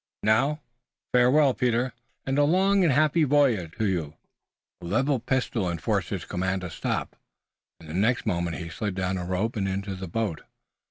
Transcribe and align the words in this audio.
Now, 0.23 0.61
farewell, 1.13 1.53
Peter, 1.53 1.93
and 2.25 2.39
a 2.39 2.43
long 2.43 2.83
and 2.83 2.91
happy 2.91 3.23
voyage 3.23 3.77
to 3.77 3.85
you!" 3.85 4.15
A 4.81 4.85
leveled 4.85 5.27
pistol 5.27 5.69
enforced 5.69 6.09
his 6.09 6.25
command 6.25 6.61
to 6.61 6.71
stop, 6.71 7.15
and 7.79 7.87
the 7.87 7.93
next 7.93 8.25
moment 8.25 8.57
he 8.57 8.67
slid 8.69 8.95
down 8.95 9.19
a 9.19 9.25
rope 9.25 9.55
and 9.55 9.67
into 9.67 9.93
the 9.93 10.07
boat. 10.07 10.41